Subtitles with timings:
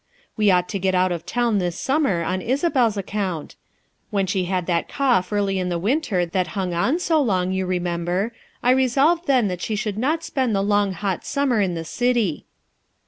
[0.35, 3.55] Wo ought to get out of town this summer on Isa bel's account;
[4.09, 7.67] when she had that cough early in the winter that hung on so long you
[7.67, 10.23] remem 41 42 FOUE MOTHERS AT CHAUTAUQUA ber, I resolved then that she should not
[10.23, 12.47] spend the long, hot summer in the city."